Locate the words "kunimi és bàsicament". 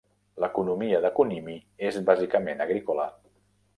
1.19-2.65